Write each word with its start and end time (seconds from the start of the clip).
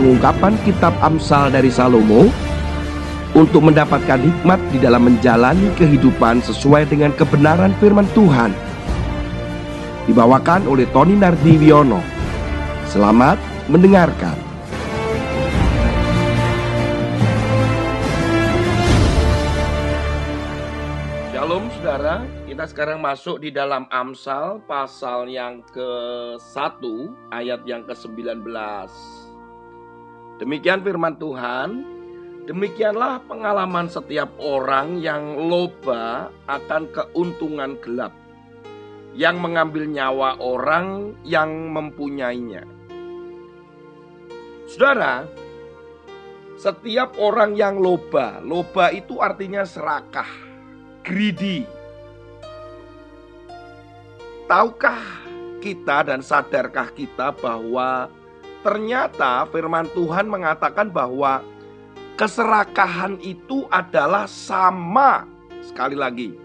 pengungkapan 0.00 0.56
kitab 0.64 0.96
Amsal 1.04 1.52
dari 1.52 1.68
Salomo 1.68 2.32
untuk 3.36 3.60
mendapatkan 3.68 4.16
hikmat 4.16 4.56
di 4.72 4.80
dalam 4.80 5.04
menjalani 5.04 5.68
kehidupan 5.76 6.40
sesuai 6.40 6.88
dengan 6.88 7.12
kebenaran 7.12 7.76
firman 7.76 8.08
Tuhan. 8.16 8.56
Dibawakan 10.08 10.64
oleh 10.64 10.88
Tony 10.96 11.20
Nardiwiono. 11.20 12.00
Selamat 12.88 13.36
mendengarkan. 13.68 14.40
Shalom 21.28 21.68
saudara, 21.76 22.24
kita 22.48 22.64
sekarang 22.72 23.04
masuk 23.04 23.44
di 23.44 23.52
dalam 23.52 23.84
Amsal 23.92 24.64
pasal 24.64 25.28
yang 25.28 25.60
ke-1 25.76 26.80
ayat 27.36 27.60
yang 27.68 27.84
ke-19. 27.84 28.48
Demikian 30.40 30.80
firman 30.80 31.20
Tuhan, 31.20 32.00
Demikianlah 32.50 33.22
pengalaman 33.30 33.86
setiap 33.86 34.34
orang 34.42 34.98
yang 34.98 35.38
loba 35.38 36.34
akan 36.50 36.90
keuntungan 36.90 37.78
gelap, 37.78 38.10
yang 39.14 39.38
mengambil 39.38 39.86
nyawa 39.86 40.34
orang 40.42 41.14
yang 41.22 41.70
mempunyainya. 41.70 42.66
Saudara, 44.66 45.30
setiap 46.58 47.14
orang 47.22 47.54
yang 47.54 47.78
loba, 47.78 48.42
loba 48.42 48.90
itu 48.90 49.22
artinya 49.22 49.62
serakah, 49.62 50.26
greedy. 51.06 51.62
Tahukah 54.50 55.02
kita 55.62 56.02
dan 56.02 56.18
sadarkah 56.18 56.90
kita 56.98 57.30
bahwa 57.30 58.10
ternyata 58.60 59.48
firman 59.48 59.88
Tuhan 59.92 60.28
mengatakan 60.28 60.92
bahwa 60.92 61.40
Keserakahan 62.20 63.16
itu 63.24 63.64
adalah 63.72 64.28
sama. 64.28 65.24
Sekali 65.64 65.96
lagi, 65.96 66.36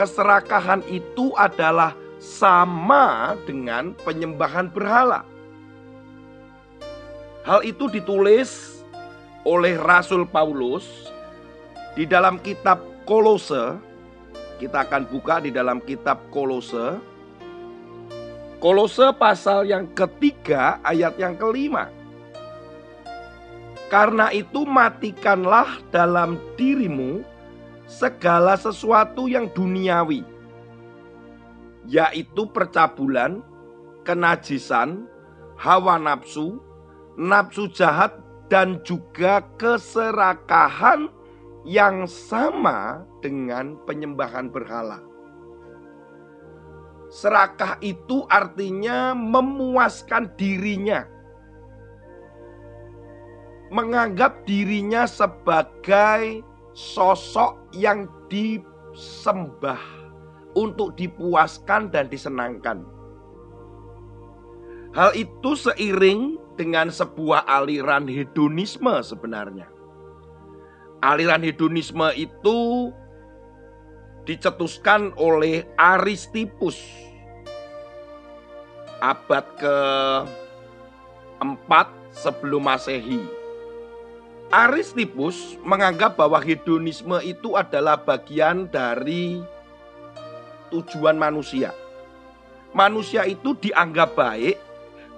keserakahan 0.00 0.80
itu 0.88 1.36
adalah 1.36 1.92
sama 2.16 3.36
dengan 3.44 3.92
penyembahan 4.00 4.72
berhala. 4.72 5.28
Hal 7.44 7.60
itu 7.68 7.92
ditulis 7.92 8.80
oleh 9.44 9.76
Rasul 9.76 10.24
Paulus 10.24 11.12
di 11.92 12.08
dalam 12.08 12.40
kitab 12.40 12.80
Kolose. 13.04 13.76
Kita 14.56 14.88
akan 14.88 15.04
buka 15.04 15.44
di 15.44 15.52
dalam 15.52 15.84
kitab 15.84 16.16
Kolose. 16.32 16.96
Kolose 18.64 19.12
pasal 19.20 19.68
yang 19.68 19.92
ketiga 19.92 20.80
ayat 20.80 21.20
yang 21.20 21.36
kelima. 21.36 21.92
Karena 23.92 24.32
itu 24.32 24.64
matikanlah 24.64 25.84
dalam 25.92 26.40
dirimu 26.56 27.20
segala 27.84 28.56
sesuatu 28.56 29.28
yang 29.28 29.52
duniawi, 29.52 30.24
yaitu 31.84 32.48
percabulan, 32.48 33.44
kenajisan, 34.00 35.04
hawa 35.60 36.00
nafsu, 36.00 36.56
nafsu 37.20 37.68
jahat, 37.68 38.16
dan 38.48 38.80
juga 38.80 39.44
keserakahan 39.60 41.12
yang 41.68 42.08
sama 42.08 43.04
dengan 43.20 43.76
penyembahan 43.84 44.48
berhala. 44.48 45.04
Serakah 47.14 47.78
itu 47.78 48.26
artinya 48.26 49.14
memuaskan 49.14 50.34
dirinya 50.34 51.14
menganggap 53.74 54.46
dirinya 54.46 55.02
sebagai 55.02 56.46
sosok 56.78 57.58
yang 57.74 58.06
disembah 58.30 59.82
untuk 60.54 60.94
dipuaskan 60.94 61.90
dan 61.90 62.06
disenangkan. 62.06 62.86
Hal 64.94 65.10
itu 65.18 65.58
seiring 65.58 66.38
dengan 66.54 66.86
sebuah 66.86 67.50
aliran 67.50 68.06
hedonisme 68.06 68.94
sebenarnya. 69.02 69.66
Aliran 71.02 71.42
hedonisme 71.42 72.14
itu 72.14 72.90
dicetuskan 74.24 75.12
oleh 75.20 75.68
Aristippus 75.76 76.80
abad 79.04 79.44
ke-4 79.60 81.70
sebelum 82.16 82.64
Masehi. 82.64 83.20
Aristippus 84.48 85.60
menganggap 85.60 86.16
bahwa 86.16 86.40
hedonisme 86.40 87.20
itu 87.20 87.52
adalah 87.52 88.00
bagian 88.00 88.64
dari 88.70 89.42
tujuan 90.72 91.20
manusia. 91.20 91.76
Manusia 92.72 93.28
itu 93.28 93.52
dianggap 93.60 94.16
baik 94.16 94.56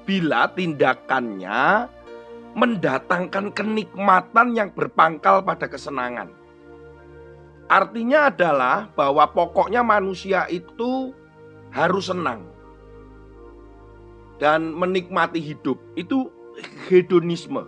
bila 0.02 0.50
tindakannya 0.50 1.94
mendatangkan 2.56 3.52
kenikmatan 3.52 4.56
yang 4.56 4.72
berpangkal 4.72 5.44
pada 5.44 5.68
kesenangan. 5.68 6.32
Artinya 7.66 8.30
adalah 8.30 8.86
bahwa 8.94 9.26
pokoknya 9.26 9.82
manusia 9.82 10.46
itu 10.46 11.10
harus 11.74 12.06
senang 12.06 12.46
dan 14.38 14.70
menikmati 14.70 15.42
hidup. 15.42 15.74
Itu 15.98 16.30
hedonisme. 16.86 17.66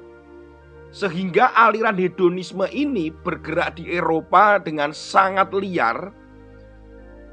Sehingga 0.89 1.53
aliran 1.53 2.01
hedonisme 2.01 2.65
ini 2.73 3.13
bergerak 3.13 3.77
di 3.77 3.93
Eropa 3.93 4.57
dengan 4.57 4.95
sangat 4.95 5.53
liar 5.53 6.15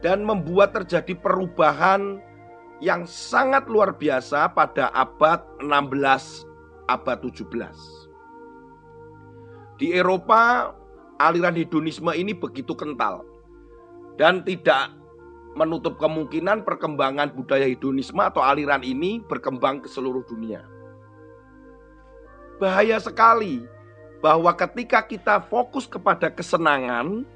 dan 0.03 0.27
membuat 0.27 0.75
terjadi 0.75 1.15
perubahan 1.15 2.19
yang 2.83 3.07
sangat 3.07 3.71
luar 3.71 3.95
biasa 3.95 4.51
pada 4.51 4.91
abad 4.91 5.39
16, 5.63 6.43
abad 6.91 7.17
17. 7.23 9.79
Di 9.79 9.95
Eropa 9.95 10.75
aliran 11.21 11.55
hedonisme 11.55 12.11
ini 12.15 12.35
begitu 12.35 12.75
kental 12.75 13.23
dan 14.19 14.43
tidak 14.43 14.91
menutup 15.55 15.95
kemungkinan 15.95 16.67
perkembangan 16.67 17.31
budaya 17.31 17.67
hedonisme 17.67 18.19
atau 18.19 18.43
aliran 18.43 18.83
ini 18.83 19.23
berkembang 19.23 19.79
ke 19.83 19.87
seluruh 19.87 20.23
dunia 20.27 20.63
bahaya 22.59 22.99
sekali 22.99 23.63
bahwa 24.23 24.51
ketika 24.55 25.03
kita 25.03 25.43
fokus 25.45 25.85
kepada 25.85 26.31
kesenangan 26.31 27.27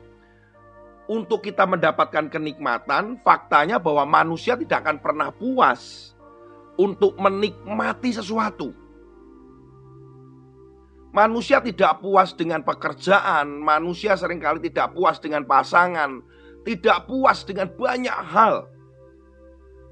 untuk 1.09 1.41
kita 1.41 1.65
mendapatkan 1.65 2.29
kenikmatan, 2.29 3.17
faktanya 3.25 3.81
bahwa 3.81 4.05
manusia 4.05 4.53
tidak 4.53 4.85
akan 4.85 4.97
pernah 5.01 5.29
puas 5.33 6.13
untuk 6.77 7.17
menikmati 7.17 8.13
sesuatu. 8.13 8.71
Manusia 11.19 11.59
tidak 11.59 11.99
puas 11.99 12.31
dengan 12.31 12.63
pekerjaan, 12.63 13.59
manusia 13.59 14.15
sering 14.15 14.39
kali 14.39 14.71
tidak 14.71 14.95
puas 14.95 15.19
dengan 15.19 15.43
pasangan, 15.43 16.23
tidak 16.63 17.11
puas 17.11 17.43
dengan 17.43 17.67
banyak 17.75 18.15
hal. 18.23 18.71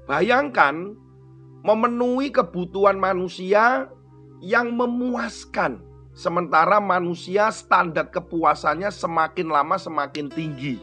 Bayangkan 0.08 0.96
memenuhi 1.60 2.32
kebutuhan 2.32 2.96
manusia 2.96 3.92
yang 4.40 4.72
memuaskan. 4.72 5.84
Sementara 6.16 6.80
manusia 6.80 7.52
standar 7.52 8.08
kepuasannya 8.08 8.88
semakin 8.88 9.52
lama 9.52 9.76
semakin 9.76 10.32
tinggi. 10.32 10.80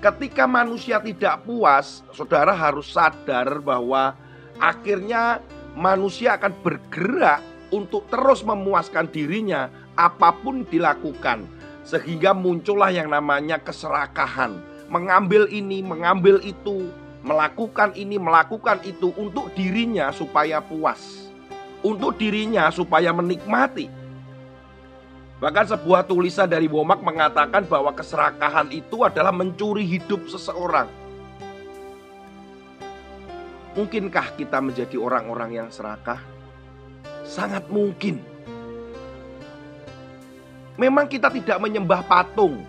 Ketika 0.00 0.48
manusia 0.48 1.04
tidak 1.04 1.44
puas, 1.44 2.00
saudara 2.16 2.56
harus 2.56 2.88
sadar 2.88 3.60
bahwa 3.60 4.16
akhirnya 4.56 5.44
manusia 5.74 6.38
akan 6.38 6.54
bergerak 6.62 7.42
untuk 7.74 8.06
terus 8.06 8.46
memuaskan 8.46 9.10
dirinya 9.10 9.68
apa 9.98 10.30
pun 10.30 10.62
dilakukan. 10.66 11.46
Sehingga 11.84 12.32
muncullah 12.32 12.88
yang 12.88 13.12
namanya 13.12 13.60
keserakahan. 13.60 14.56
Mengambil 14.88 15.50
ini, 15.52 15.84
mengambil 15.84 16.40
itu, 16.40 16.88
melakukan 17.20 17.92
ini, 17.92 18.16
melakukan 18.16 18.80
itu 18.86 19.12
untuk 19.20 19.52
dirinya 19.52 20.08
supaya 20.14 20.64
puas, 20.64 21.28
untuk 21.84 22.16
dirinya 22.16 22.72
supaya 22.72 23.12
menikmati. 23.12 23.88
Bahkan 25.44 25.76
sebuah 25.76 26.08
tulisan 26.08 26.48
dari 26.48 26.70
Womak 26.70 27.04
mengatakan 27.04 27.68
bahwa 27.68 27.92
keserakahan 27.92 28.72
itu 28.72 29.04
adalah 29.04 29.34
mencuri 29.34 29.84
hidup 29.84 30.24
seseorang. 30.24 30.88
Mungkinkah 33.74 34.38
kita 34.38 34.62
menjadi 34.62 34.94
orang-orang 34.94 35.50
yang 35.58 35.68
serakah? 35.70 36.22
Sangat 37.26 37.66
mungkin. 37.66 38.22
Memang 40.78 41.06
kita 41.06 41.30
tidak 41.30 41.58
menyembah 41.62 42.02
patung, 42.02 42.62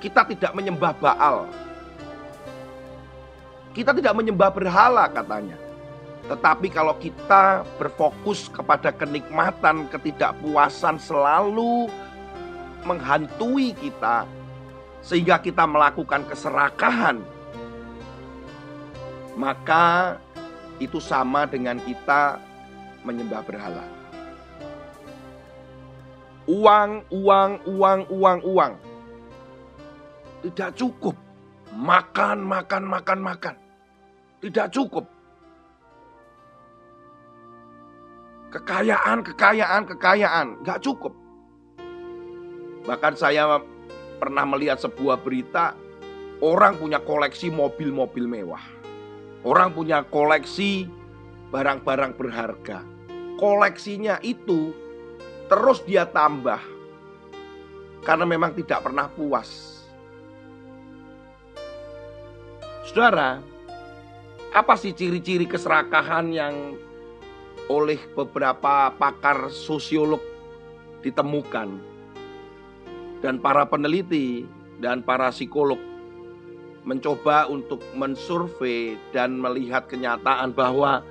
kita 0.00 0.24
tidak 0.24 0.52
menyembah 0.56 0.96
Baal, 0.96 1.44
kita 3.76 3.92
tidak 3.92 4.16
menyembah 4.16 4.48
berhala 4.48 5.04
katanya. 5.06 5.56
Tetapi 6.26 6.68
kalau 6.72 6.96
kita 6.96 7.64
berfokus 7.76 8.48
kepada 8.48 8.88
kenikmatan, 8.94 9.84
ketidakpuasan 9.92 10.96
selalu 10.96 11.92
menghantui 12.88 13.76
kita 13.76 14.24
sehingga 15.04 15.40
kita 15.40 15.64
melakukan 15.68 16.24
keserakahan, 16.28 17.20
maka 19.38 20.18
itu 20.80 20.96
sama 20.98 21.44
dengan 21.44 21.76
kita 21.82 22.40
menyembah 23.04 23.44
berhala. 23.44 23.84
Uang, 26.48 27.04
uang, 27.12 27.52
uang, 27.68 28.00
uang, 28.10 28.38
uang. 28.42 28.72
Tidak 30.40 30.70
cukup. 30.74 31.14
Makan, 31.70 32.42
makan, 32.42 32.82
makan, 32.88 33.18
makan. 33.22 33.54
Tidak 34.40 34.66
cukup. 34.72 35.06
Kekayaan, 38.50 39.22
kekayaan, 39.22 39.82
kekayaan. 39.86 40.46
Gak 40.66 40.82
cukup. 40.82 41.14
Bahkan 42.88 43.14
saya 43.14 43.62
pernah 44.18 44.42
melihat 44.48 44.80
sebuah 44.82 45.22
berita. 45.22 45.76
Orang 46.40 46.80
punya 46.80 46.98
koleksi 47.04 47.52
mobil-mobil 47.52 48.24
mewah. 48.24 48.79
Orang 49.40 49.72
punya 49.72 50.04
koleksi 50.04 50.84
barang-barang 51.48 52.12
berharga. 52.16 52.84
Koleksinya 53.40 54.20
itu 54.20 54.76
terus 55.48 55.80
dia 55.88 56.04
tambah 56.04 56.60
karena 58.04 58.24
memang 58.28 58.52
tidak 58.52 58.84
pernah 58.84 59.08
puas. 59.08 59.80
Saudara, 62.84 63.40
apa 64.50 64.74
sih 64.74 64.92
ciri-ciri 64.92 65.46
keserakahan 65.46 66.34
yang 66.34 66.74
oleh 67.70 68.02
beberapa 68.18 68.90
pakar 68.98 69.46
sosiolog 69.48 70.20
ditemukan 71.06 71.70
dan 73.22 73.38
para 73.38 73.62
peneliti 73.64 74.44
dan 74.82 75.06
para 75.06 75.30
psikolog 75.30 75.78
mencoba 76.84 77.44
untuk 77.48 77.84
mensurvei 77.92 78.96
dan 79.12 79.36
melihat 79.36 79.84
kenyataan 79.84 80.56
bahwa 80.56 81.04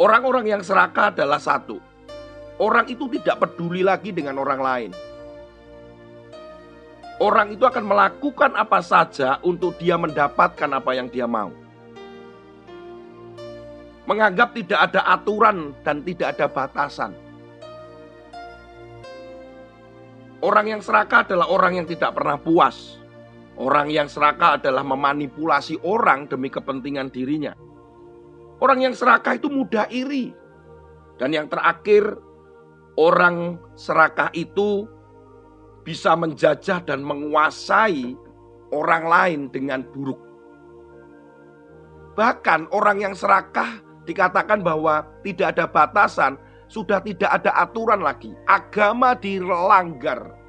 orang-orang 0.00 0.56
yang 0.56 0.62
serakah 0.64 1.12
adalah 1.12 1.36
satu, 1.36 1.76
orang 2.56 2.88
itu 2.88 3.08
tidak 3.20 3.44
peduli 3.44 3.84
lagi 3.84 4.10
dengan 4.14 4.40
orang 4.40 4.60
lain. 4.60 4.92
Orang 7.22 7.54
itu 7.54 7.62
akan 7.62 7.84
melakukan 7.86 8.50
apa 8.58 8.82
saja 8.82 9.38
untuk 9.46 9.78
dia 9.78 9.94
mendapatkan 9.94 10.70
apa 10.72 10.90
yang 10.96 11.06
dia 11.06 11.28
mau. 11.28 11.54
Menganggap 14.10 14.50
tidak 14.58 14.90
ada 14.90 15.06
aturan 15.06 15.70
dan 15.86 16.02
tidak 16.02 16.34
ada 16.34 16.50
batasan. 16.50 17.14
Orang 20.42 20.66
yang 20.66 20.82
serakah 20.82 21.22
adalah 21.22 21.46
orang 21.46 21.78
yang 21.78 21.86
tidak 21.86 22.10
pernah 22.10 22.34
puas. 22.34 22.98
Orang 23.60 23.92
yang 23.92 24.08
serakah 24.08 24.56
adalah 24.56 24.80
memanipulasi 24.80 25.84
orang 25.84 26.24
demi 26.24 26.48
kepentingan 26.48 27.12
dirinya. 27.12 27.52
Orang 28.62 28.80
yang 28.80 28.96
serakah 28.96 29.36
itu 29.36 29.52
mudah 29.52 29.90
iri. 29.92 30.32
Dan 31.20 31.36
yang 31.36 31.46
terakhir, 31.52 32.16
orang 32.96 33.60
serakah 33.76 34.32
itu 34.32 34.88
bisa 35.84 36.16
menjajah 36.16 36.80
dan 36.86 37.04
menguasai 37.04 38.16
orang 38.72 39.04
lain 39.04 39.40
dengan 39.52 39.84
buruk. 39.84 40.18
Bahkan 42.16 42.72
orang 42.72 43.04
yang 43.04 43.14
serakah 43.16 43.82
dikatakan 44.08 44.64
bahwa 44.64 45.04
tidak 45.24 45.56
ada 45.56 45.66
batasan, 45.68 46.40
sudah 46.72 47.04
tidak 47.04 47.28
ada 47.28 47.52
aturan 47.60 48.00
lagi. 48.00 48.32
Agama 48.48 49.12
dilanggar. 49.12 50.41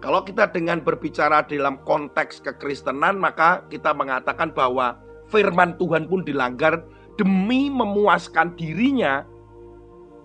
Kalau 0.00 0.24
kita 0.24 0.48
dengan 0.48 0.80
berbicara 0.80 1.44
dalam 1.44 1.76
konteks 1.84 2.40
kekristenan, 2.40 3.20
maka 3.20 3.68
kita 3.68 3.92
mengatakan 3.92 4.48
bahwa 4.56 4.96
firman 5.28 5.76
Tuhan 5.76 6.08
pun 6.08 6.24
dilanggar 6.24 6.80
demi 7.20 7.68
memuaskan 7.68 8.56
dirinya 8.56 9.28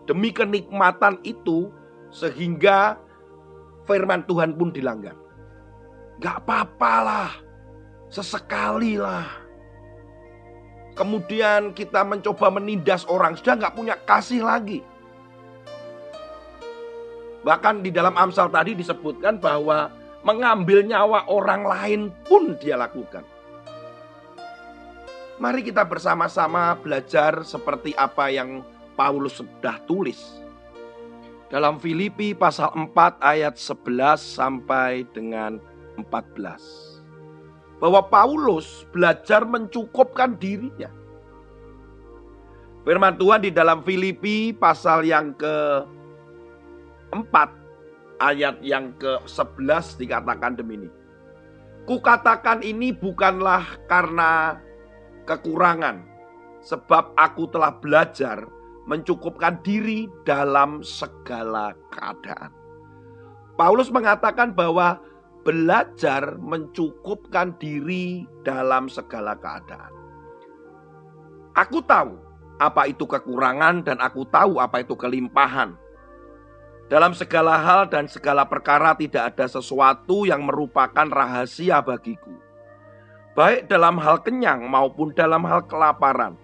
demi 0.08 0.32
kenikmatan 0.32 1.20
itu 1.28 1.68
sehingga 2.14 2.96
firman 3.84 4.24
Tuhan 4.24 4.56
pun 4.56 4.72
dilanggar. 4.72 5.18
Gak 6.24 6.48
apa-apalah, 6.48 7.36
sesekali 8.08 8.96
lah. 8.96 9.28
Kemudian 10.96 11.76
kita 11.76 12.08
mencoba 12.08 12.48
menindas 12.48 13.04
orang, 13.12 13.36
sudah 13.36 13.60
gak 13.60 13.76
punya 13.76 14.00
kasih 14.08 14.40
lagi. 14.40 14.80
Bahkan 17.46 17.86
di 17.86 17.94
dalam 17.94 18.18
Amsal 18.18 18.50
tadi 18.50 18.74
disebutkan 18.74 19.38
bahwa 19.38 19.94
mengambil 20.26 20.82
nyawa 20.82 21.30
orang 21.30 21.62
lain 21.62 22.02
pun 22.26 22.58
dia 22.58 22.74
lakukan. 22.74 23.22
Mari 25.38 25.62
kita 25.62 25.86
bersama-sama 25.86 26.74
belajar 26.74 27.46
seperti 27.46 27.94
apa 27.94 28.34
yang 28.34 28.66
Paulus 28.98 29.38
sudah 29.38 29.78
tulis. 29.86 30.42
Dalam 31.54 31.78
Filipi 31.78 32.34
pasal 32.34 32.74
4 32.74 33.22
ayat 33.22 33.54
11 33.62 34.18
sampai 34.18 35.06
dengan 35.14 35.62
14. 36.02 37.78
Bahwa 37.78 38.02
Paulus 38.10 38.90
belajar 38.90 39.46
mencukupkan 39.46 40.34
dirinya. 40.34 40.90
Firman 42.82 43.14
Tuhan 43.22 43.46
di 43.46 43.52
dalam 43.54 43.86
Filipi 43.86 44.50
pasal 44.50 45.06
yang 45.06 45.38
ke 45.38 45.86
4 47.24 48.20
ayat 48.20 48.60
yang 48.60 48.92
ke-11 49.00 49.96
dikatakan 50.00 50.60
demikian. 50.60 50.92
Kukatakan 51.86 52.66
ini 52.66 52.90
bukanlah 52.90 53.62
karena 53.86 54.58
kekurangan, 55.30 56.02
sebab 56.66 57.14
aku 57.14 57.46
telah 57.54 57.78
belajar 57.78 58.42
mencukupkan 58.90 59.62
diri 59.62 60.10
dalam 60.26 60.82
segala 60.82 61.78
keadaan. 61.94 62.50
Paulus 63.54 63.94
mengatakan 63.94 64.58
bahwa 64.58 64.98
belajar 65.46 66.42
mencukupkan 66.42 67.54
diri 67.62 68.26
dalam 68.42 68.90
segala 68.90 69.38
keadaan. 69.38 69.94
Aku 71.54 71.86
tahu 71.86 72.18
apa 72.58 72.90
itu 72.90 73.06
kekurangan 73.06 73.86
dan 73.86 74.02
aku 74.02 74.26
tahu 74.34 74.58
apa 74.58 74.82
itu 74.82 74.98
kelimpahan. 74.98 75.78
Dalam 76.86 77.18
segala 77.18 77.58
hal 77.58 77.90
dan 77.90 78.06
segala 78.06 78.46
perkara 78.46 78.94
tidak 78.94 79.34
ada 79.34 79.50
sesuatu 79.50 80.30
yang 80.30 80.46
merupakan 80.46 81.10
rahasia 81.10 81.82
bagiku. 81.82 82.34
Baik 83.34 83.68
dalam 83.68 83.98
hal 83.98 84.22
kenyang 84.22 84.64
maupun 84.70 85.12
dalam 85.12 85.44
hal 85.44 85.66
kelaparan 85.66 86.38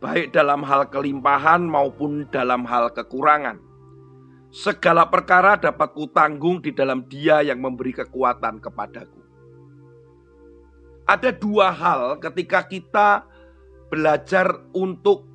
baik 0.00 0.32
dalam 0.32 0.60
hal 0.64 0.88
kelimpahan 0.92 1.64
maupun 1.64 2.28
dalam 2.28 2.62
hal 2.68 2.92
kekurangan. 2.92 3.58
Segala 4.52 5.10
perkara 5.10 5.58
dapat 5.60 5.92
kutanggung 5.92 6.64
di 6.64 6.72
dalam 6.72 7.04
Dia 7.10 7.44
yang 7.44 7.60
memberi 7.60 7.92
kekuatan 7.92 8.62
kepadaku. 8.62 9.20
Ada 11.06 11.30
dua 11.34 11.70
hal 11.70 12.18
ketika 12.18 12.64
kita 12.66 13.26
belajar 13.92 14.64
untuk 14.74 15.28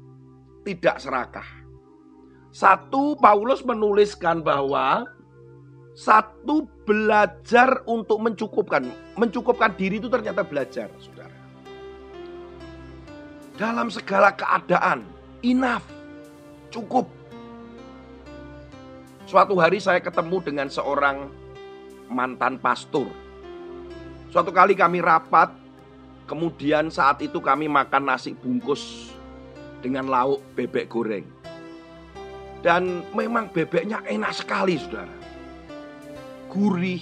tidak 0.68 1.00
serakah. 1.00 1.61
Satu, 2.52 3.16
Paulus 3.16 3.64
menuliskan 3.64 4.44
bahwa 4.44 5.08
satu 5.96 6.68
belajar 6.84 7.84
untuk 7.88 8.20
mencukupkan, 8.20 8.92
mencukupkan 9.16 9.72
diri 9.76 10.00
itu 10.00 10.08
ternyata 10.12 10.44
belajar, 10.44 10.92
saudara 11.00 11.32
dalam 13.62 13.94
segala 13.94 14.34
keadaan. 14.34 15.06
Enough, 15.46 15.86
cukup. 16.74 17.06
Suatu 19.30 19.62
hari 19.62 19.78
saya 19.78 20.02
ketemu 20.02 20.42
dengan 20.42 20.68
seorang 20.68 21.30
mantan 22.10 22.58
pastor. 22.58 23.06
Suatu 24.34 24.50
kali 24.50 24.74
kami 24.74 24.98
rapat, 24.98 25.54
kemudian 26.26 26.90
saat 26.90 27.22
itu 27.22 27.38
kami 27.38 27.70
makan 27.70 28.10
nasi 28.10 28.34
bungkus 28.34 29.14
dengan 29.86 30.10
lauk 30.10 30.42
bebek 30.58 30.90
goreng. 30.90 31.26
Dan 32.62 33.02
memang 33.18 33.50
bebeknya 33.50 34.06
enak 34.06 34.34
sekali, 34.38 34.78
saudara. 34.78 35.18
Gurih, 36.46 37.02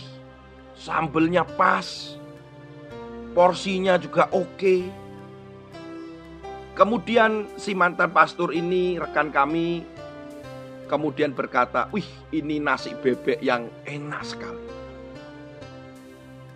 sambelnya 0.71 1.43
pas, 1.43 2.15
porsinya 3.35 3.99
juga 3.99 4.31
oke. 4.31 4.87
Kemudian 6.79 7.51
si 7.59 7.75
mantan 7.75 8.15
pastor 8.15 8.55
ini 8.55 8.95
rekan 8.95 9.35
kami 9.35 9.83
kemudian 10.89 11.35
berkata, 11.35 11.91
"Wih, 11.93 12.07
ini 12.33 12.57
nasi 12.57 12.95
bebek 12.95 13.43
yang 13.43 13.67
enak 13.83 14.23
sekali." 14.25 14.65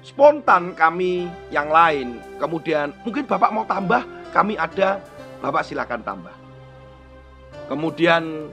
Spontan 0.03 0.75
kami 0.75 1.31
yang 1.47 1.71
lain, 1.71 2.19
kemudian 2.35 2.91
mungkin 3.07 3.23
Bapak 3.23 3.51
mau 3.55 3.63
tambah, 3.63 4.03
kami 4.35 4.59
ada 4.59 4.99
Bapak 5.39 5.63
silakan 5.63 6.03
tambah. 6.03 6.35
Kemudian 7.71 8.51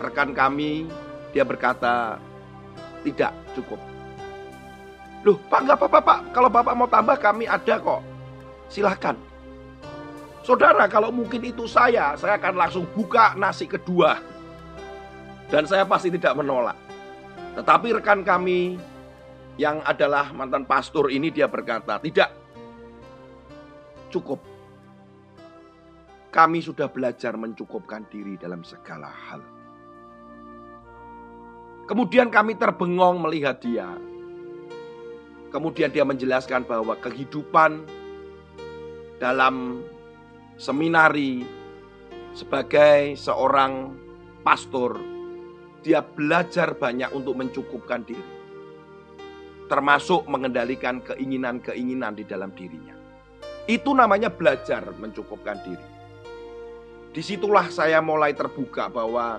rekan 0.00 0.32
kami 0.32 0.88
dia 1.32 1.42
berkata 1.42 2.20
tidak 3.02 3.32
cukup. 3.56 3.80
Loh, 5.22 5.38
Pak 5.46 5.60
nggak 5.64 5.78
apa-apa 5.78 6.00
Pak. 6.02 6.20
Kalau 6.34 6.50
Bapak 6.50 6.74
mau 6.74 6.88
tambah 6.90 7.16
kami 7.18 7.46
ada 7.46 7.78
kok. 7.78 8.02
Silahkan. 8.66 9.14
Saudara, 10.42 10.90
kalau 10.90 11.14
mungkin 11.14 11.38
itu 11.46 11.70
saya, 11.70 12.18
saya 12.18 12.34
akan 12.34 12.54
langsung 12.58 12.84
buka 12.90 13.38
nasi 13.38 13.70
kedua. 13.70 14.18
Dan 15.46 15.70
saya 15.70 15.86
pasti 15.86 16.10
tidak 16.10 16.34
menolak. 16.34 16.74
Tetapi 17.54 18.02
rekan 18.02 18.26
kami 18.26 18.80
yang 19.60 19.78
adalah 19.86 20.34
mantan 20.34 20.66
pastor 20.66 21.12
ini 21.12 21.30
dia 21.30 21.46
berkata, 21.46 22.02
tidak 22.02 22.34
cukup. 24.10 24.42
Kami 26.32 26.58
sudah 26.64 26.88
belajar 26.88 27.36
mencukupkan 27.36 28.08
diri 28.10 28.34
dalam 28.40 28.64
segala 28.66 29.06
hal. 29.06 29.61
Kemudian 31.86 32.30
kami 32.30 32.54
terbengong 32.54 33.18
melihat 33.18 33.58
dia. 33.58 33.90
Kemudian 35.50 35.92
dia 35.92 36.06
menjelaskan 36.06 36.64
bahwa 36.64 36.96
kehidupan 36.96 37.84
dalam 39.20 39.84
seminari 40.56 41.44
sebagai 42.32 43.18
seorang 43.18 43.92
pastor, 44.40 44.96
dia 45.84 46.00
belajar 46.00 46.72
banyak 46.78 47.12
untuk 47.12 47.36
mencukupkan 47.36 48.06
diri. 48.06 48.40
Termasuk 49.68 50.24
mengendalikan 50.30 51.02
keinginan-keinginan 51.04 52.16
di 52.16 52.24
dalam 52.24 52.54
dirinya. 52.56 52.96
Itu 53.68 53.92
namanya 53.92 54.32
belajar 54.32 54.82
mencukupkan 54.96 55.58
diri. 55.62 55.88
Di 57.12 57.20
situlah 57.20 57.68
saya 57.68 58.00
mulai 58.00 58.32
terbuka 58.32 58.88
bahwa 58.88 59.36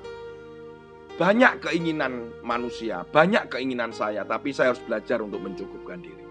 banyak 1.14 1.62
keinginan 1.62 2.34
manusia, 2.42 3.06
banyak 3.14 3.46
keinginan 3.54 3.94
saya, 3.94 4.26
tapi 4.26 4.50
saya 4.50 4.74
harus 4.74 4.82
belajar 4.82 5.22
untuk 5.22 5.46
mencukupkan 5.46 6.02
diri. 6.02 6.26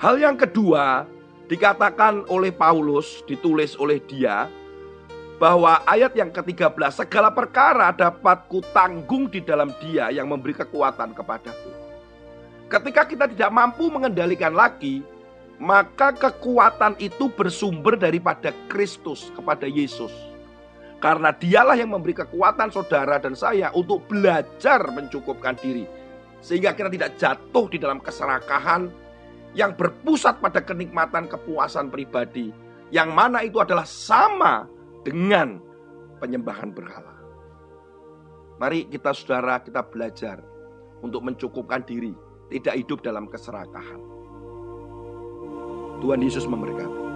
Hal 0.00 0.16
yang 0.18 0.34
kedua, 0.40 1.04
dikatakan 1.46 2.24
oleh 2.32 2.50
Paulus, 2.50 3.20
ditulis 3.28 3.76
oleh 3.76 4.00
dia, 4.08 4.48
bahwa 5.36 5.82
ayat 5.84 6.16
yang 6.16 6.32
ke-13, 6.32 7.04
segala 7.04 7.28
perkara 7.34 7.92
dapat 7.92 8.48
kutanggung 8.48 9.28
di 9.28 9.44
dalam 9.44 9.74
dia 9.82 10.08
yang 10.08 10.30
memberi 10.30 10.56
kekuatan 10.56 11.12
kepadaku. 11.12 11.70
Ketika 12.72 13.04
kita 13.04 13.24
tidak 13.28 13.50
mampu 13.52 13.92
mengendalikan 13.92 14.56
lagi, 14.56 15.04
maka 15.60 16.16
kekuatan 16.16 16.96
itu 16.96 17.28
bersumber 17.28 18.00
daripada 18.00 18.56
Kristus 18.72 19.28
kepada 19.36 19.68
Yesus. 19.68 20.31
Karena 21.02 21.34
dialah 21.34 21.74
yang 21.74 21.90
memberi 21.90 22.14
kekuatan 22.14 22.70
saudara 22.70 23.18
dan 23.18 23.34
saya 23.34 23.74
untuk 23.74 24.06
belajar 24.06 24.78
mencukupkan 24.86 25.58
diri. 25.58 25.82
Sehingga 26.38 26.78
kita 26.78 26.86
tidak 26.94 27.18
jatuh 27.18 27.66
di 27.66 27.82
dalam 27.82 27.98
keserakahan 27.98 28.86
yang 29.58 29.74
berpusat 29.74 30.38
pada 30.38 30.62
kenikmatan 30.62 31.26
kepuasan 31.26 31.90
pribadi. 31.90 32.54
Yang 32.94 33.10
mana 33.10 33.42
itu 33.42 33.58
adalah 33.58 33.82
sama 33.82 34.70
dengan 35.02 35.58
penyembahan 36.22 36.70
berhala. 36.70 37.18
Mari 38.62 38.86
kita 38.86 39.10
saudara 39.10 39.58
kita 39.58 39.82
belajar 39.82 40.38
untuk 41.02 41.26
mencukupkan 41.26 41.82
diri. 41.82 42.14
Tidak 42.46 42.78
hidup 42.78 43.02
dalam 43.02 43.26
keserakahan. 43.26 43.98
Tuhan 45.98 46.20
Yesus 46.22 46.46
memberkati. 46.46 47.11